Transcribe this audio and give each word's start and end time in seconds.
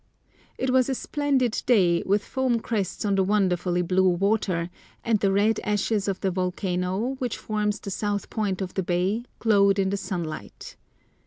It 0.57 0.71
was 0.71 0.89
a 0.89 0.95
splendid 0.95 1.61
day, 1.67 2.01
with 2.07 2.23
foam 2.25 2.59
crests 2.59 3.05
on 3.05 3.13
the 3.13 3.23
wonderfully 3.23 3.83
blue 3.83 4.09
water, 4.09 4.71
and 5.03 5.19
the 5.19 5.31
red 5.31 5.59
ashes 5.63 6.07
of 6.07 6.19
the 6.21 6.31
volcano, 6.31 7.17
which 7.19 7.37
forms 7.37 7.79
the 7.79 7.91
south 7.91 8.31
point 8.31 8.63
of 8.63 8.73
the 8.73 8.81
bay, 8.81 9.25
glowed 9.37 9.77
in 9.77 9.91
the 9.91 9.97
sunlight. 9.97 10.75